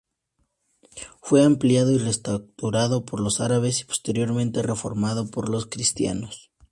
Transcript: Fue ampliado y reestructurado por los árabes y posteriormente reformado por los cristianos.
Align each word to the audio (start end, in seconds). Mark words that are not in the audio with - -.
Fue 1.21 1.43
ampliado 1.43 1.91
y 1.91 1.99
reestructurado 1.99 3.05
por 3.05 3.19
los 3.19 3.39
árabes 3.39 3.81
y 3.81 3.83
posteriormente 3.83 4.63
reformado 4.63 5.29
por 5.29 5.47
los 5.47 5.67
cristianos. 5.67 6.51